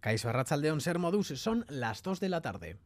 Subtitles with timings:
[0.00, 2.76] Caiso Arrachaldeón Ser Modus son las 2 de la tarde.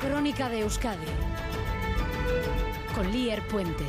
[0.00, 1.06] Crónica de Euskadi
[2.94, 3.84] con Lier Puente.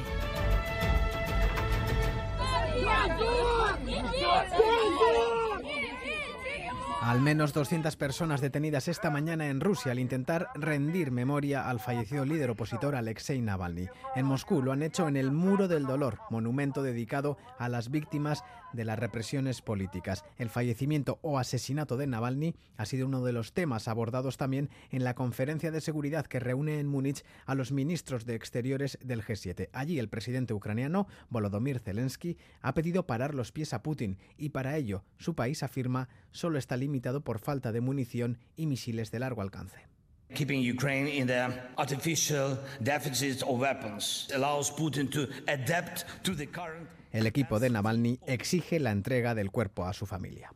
[7.05, 12.25] Al menos 200 personas detenidas esta mañana en Rusia al intentar rendir memoria al fallecido
[12.25, 13.85] líder opositor Alexei Navalny.
[14.15, 18.43] En Moscú lo han hecho en el Muro del Dolor, monumento dedicado a las víctimas
[18.73, 20.25] de las represiones políticas.
[20.37, 25.03] El fallecimiento o asesinato de Navalny ha sido uno de los temas abordados también en
[25.03, 29.69] la conferencia de seguridad que reúne en Múnich a los ministros de Exteriores del G7.
[29.73, 34.75] Allí el presidente ucraniano Volodymyr Zelensky ha pedido parar los pies a Putin y para
[34.75, 39.41] ello su país afirma solo está limitado por falta de munición y misiles de largo
[39.41, 39.85] alcance.
[40.33, 46.89] Keeping Ukraine in the artificial deficit of weapons allows Putin to adapt to the current.
[47.11, 50.51] El equipo de Navalny exige la entrega del cuerpo a su familia.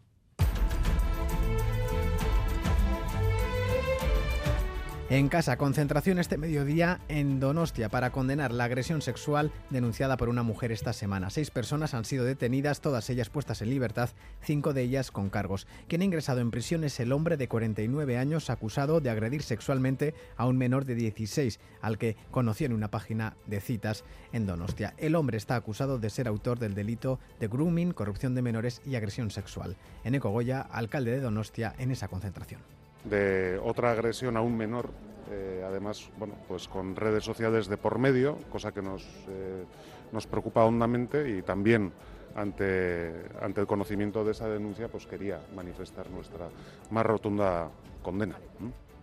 [5.12, 10.43] En casa, concentración este mediodía en Donostia para condenar la agresión sexual denunciada por una
[10.43, 11.32] mujer esta semana.
[11.32, 14.12] Seis personas han sido detenidas, todas ellas puestas en libertad,
[14.43, 15.66] cinco de ellas con cargos.
[15.88, 20.13] Quien ha ingresado en prisión es el hombre de 49 años acusado de agredir sexualmente
[20.38, 24.94] a un menor de 16, al que conoció en una página de citas en Donostia.
[24.99, 28.94] El hombre está acusado de ser autor del delito de grooming, corrupción de menores y
[28.94, 29.76] agresión sexual.
[30.04, 34.89] Eneco Goya, alcalde de Donostia, en esa concentración de otra agresión a un menor,
[35.31, 39.63] eh, además, bueno, pues con redes sociales de por medio, cosa que nos, eh,
[40.11, 41.91] nos preocupa hondamente y también
[42.35, 46.49] ante, ante el conocimiento de esa denuncia, pues quería manifestar nuestra
[46.89, 47.70] más rotunda
[48.01, 48.37] condena.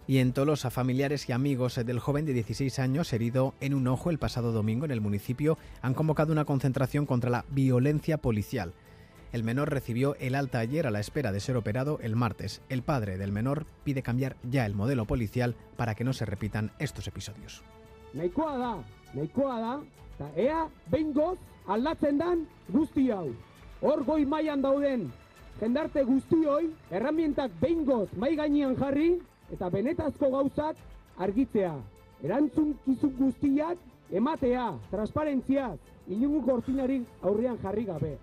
[0.08, 4.10] Y en Tolosa, familiares y amigos del joven de 16 años herido en un ojo
[4.10, 8.72] el pasado domingo en el municipio han convocado una concentración contra la violencia policial.
[9.36, 12.62] El menor recibió el alta ayer a la espera de ser operado el martes.
[12.70, 16.70] El padre del menor pide cambiar ya el modelo policial para que no se repitan
[16.78, 17.62] estos episodios.
[25.60, 29.18] Jendarte guztioi herramientak behingoz mai gainean jarri
[29.52, 30.76] eta benetazko gauzak
[31.18, 31.74] argitzea.
[32.22, 33.76] Erantzun kizun guztiak
[34.10, 38.16] ematea, transparentziaz, inungu kortinari aurrean jarri gabe.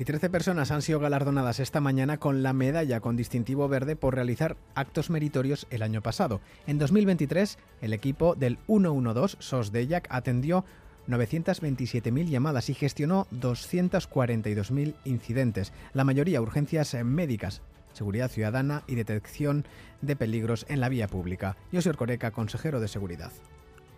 [0.00, 4.14] Y 13 personas han sido galardonadas esta mañana con la medalla con distintivo verde por
[4.14, 6.40] realizar actos meritorios el año pasado.
[6.68, 10.64] En 2023, el equipo del 112 SOSDEYAC atendió
[11.08, 17.60] 927.000 llamadas y gestionó 242.000 incidentes, la mayoría urgencias médicas,
[17.92, 19.64] seguridad ciudadana y detección
[20.00, 21.56] de peligros en la vía pública.
[21.72, 23.32] Yo soy Coreca, consejero de Seguridad.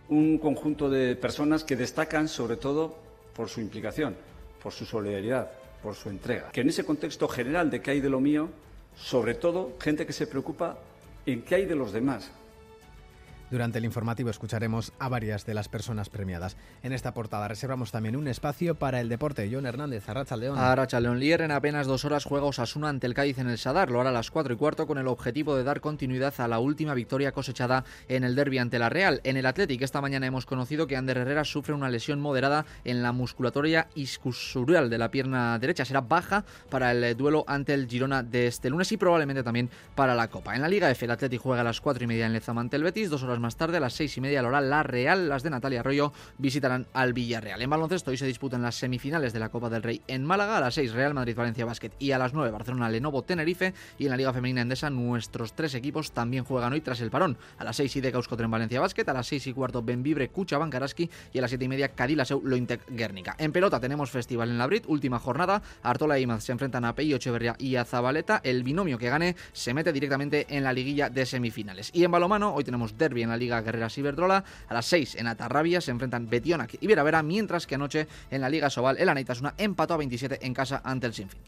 [0.09, 2.97] Un conjunto de personas que destacan sobre todo
[3.35, 4.15] por su implicación,
[4.63, 5.51] por su solidaridad,
[5.81, 6.51] por su entrega.
[6.51, 8.49] Que en ese contexto general de qué hay de lo mío,
[8.95, 10.77] sobre todo gente que se preocupa
[11.25, 12.31] en qué hay de los demás,
[13.51, 16.57] durante el informativo escucharemos a varias de las personas premiadas.
[16.81, 19.49] En esta portada reservamos también un espacio para el deporte.
[19.51, 20.57] John Hernández, Arracha León.
[20.57, 23.91] Arracha León Lier en apenas dos horas juega Osasuna ante el Cádiz en el Sadar.
[23.91, 26.59] Lo hará a las cuatro y cuarto con el objetivo de dar continuidad a la
[26.59, 29.19] última victoria cosechada en el derby ante la Real.
[29.25, 33.03] En el Athletic esta mañana hemos conocido que Ander Herrera sufre una lesión moderada en
[33.03, 35.83] la musculatoria iscusurial de la pierna derecha.
[35.83, 40.15] Será baja para el duelo ante el Girona de este lunes y probablemente también para
[40.15, 40.55] la Copa.
[40.55, 42.77] En la Liga F el Athletic juega a las cuatro y media en Lezama ante
[42.77, 43.09] el Betis.
[43.09, 45.81] Dos horas más tarde, a las seis y media, hora La Real, las de Natalia
[45.81, 47.61] Arroyo, visitarán al Villarreal.
[47.61, 50.61] En baloncesto hoy se disputan las semifinales de la Copa del Rey en Málaga, a
[50.61, 53.73] las 6 Real Madrid-Valencia Basket y a las 9 Barcelona Lenovo-Tenerife.
[53.97, 57.37] Y en la Liga Femenina Endesa, nuestros tres equipos también juegan hoy tras el parón.
[57.57, 61.09] A las 6 de Euskotren Valencia Basket, a las 6 y cuarto Benvibre Cucha Bankaraski
[61.33, 63.35] y a las 7 y media Cadilaseu Lointec Guernica.
[63.39, 65.61] En pelota tenemos festival en la Brit, última jornada.
[65.83, 68.41] Artola y Imaz se enfrentan a Peyo Echeverria y a Zabaleta.
[68.43, 71.89] El binomio que gane se mete directamente en la liguilla de semifinales.
[71.93, 74.43] Y en balomano, hoy tenemos derby en la Liga Guerrera Ciberdrola.
[74.67, 78.49] A las 6 en Atarrabia se enfrentan Betionac y Veravera, mientras que anoche en la
[78.49, 81.39] Liga Sobal el Anaitasuna empató a 27 en casa ante el Sinfín.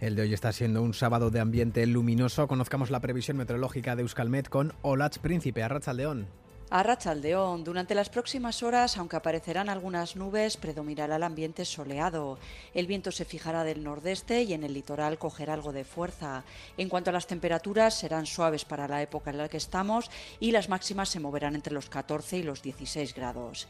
[0.00, 2.46] El de hoy está siendo un sábado de ambiente luminoso.
[2.46, 6.28] Conozcamos la previsión meteorológica de Euskalmet con Olach Príncipe, Arrachaldeón.
[6.70, 12.38] A Rachaldeón, durante las próximas horas, aunque aparecerán algunas nubes, predominará el ambiente soleado.
[12.74, 16.44] El viento se fijará del nordeste y en el litoral cogerá algo de fuerza.
[16.76, 20.10] En cuanto a las temperaturas, serán suaves para la época en la que estamos
[20.40, 23.66] y las máximas se moverán entre los 14 y los 16 grados.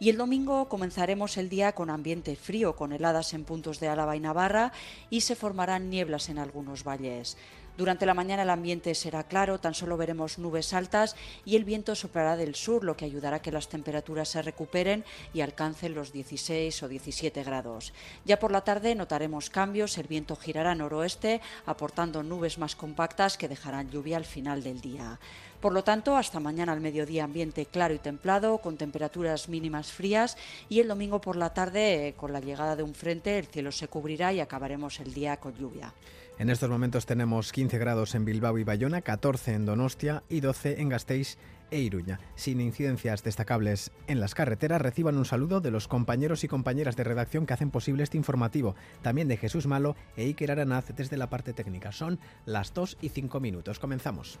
[0.00, 4.16] Y el domingo comenzaremos el día con ambiente frío, con heladas en puntos de Álava
[4.16, 4.72] y Navarra
[5.08, 7.36] y se formarán nieblas en algunos valles.
[7.76, 11.94] Durante la mañana el ambiente será claro, tan solo veremos nubes altas y el viento
[11.94, 16.12] soplará del sur, lo que ayudará a que las temperaturas se recuperen y alcancen los
[16.12, 17.92] 16 o 17 grados.
[18.24, 23.48] Ya por la tarde notaremos cambios, el viento girará noroeste, aportando nubes más compactas que
[23.48, 25.18] dejarán lluvia al final del día.
[25.60, 30.38] Por lo tanto, hasta mañana al mediodía ambiente claro y templado, con temperaturas mínimas frías
[30.70, 33.70] y el domingo por la tarde, eh, con la llegada de un frente, el cielo
[33.70, 35.92] se cubrirá y acabaremos el día con lluvia.
[36.38, 40.80] En estos momentos tenemos 15 grados en Bilbao y Bayona, 14 en Donostia y 12
[40.80, 41.36] en Gasteiz
[41.70, 42.20] e Iruña.
[42.36, 47.04] Sin incidencias destacables en las carreteras, reciban un saludo de los compañeros y compañeras de
[47.04, 51.28] redacción que hacen posible este informativo, también de Jesús Malo e Iker Aranaz desde la
[51.28, 51.92] parte técnica.
[51.92, 53.78] Son las 2 y 5 minutos.
[53.78, 54.40] Comenzamos.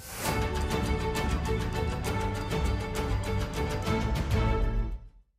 [0.00, 0.59] Thank you.